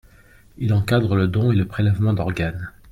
Il 0.57 0.73
encadre 0.73 1.15
le 1.15 1.27
don 1.27 1.51
et 1.51 1.55
le 1.55 1.67
prélèvement 1.67 2.13
d’organes. 2.13 2.71